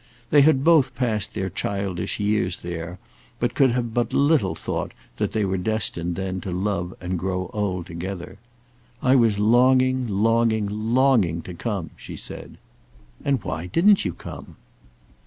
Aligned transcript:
They 0.31 0.41
had 0.41 0.63
both 0.63 0.95
passed 0.95 1.35
their 1.35 1.51
childish 1.51 2.19
years 2.19 2.63
there, 2.63 2.97
but 3.39 3.53
could 3.53 3.73
have 3.73 3.93
but 3.93 4.15
little 4.15 4.55
thought 4.55 4.93
that 5.17 5.31
they 5.31 5.45
were 5.45 5.59
destined 5.59 6.15
then 6.15 6.41
to 6.41 6.49
love 6.49 6.95
and 6.99 7.19
grow 7.19 7.51
old 7.53 7.85
together. 7.85 8.39
"I 9.03 9.15
was 9.15 9.37
longing, 9.37 10.07
longing, 10.07 10.65
longing 10.67 11.43
to 11.43 11.53
come," 11.53 11.91
she 11.95 12.15
said. 12.15 12.57
"And 13.23 13.43
why 13.43 13.67
didn't 13.67 14.03
you 14.03 14.13
come?" 14.13 14.55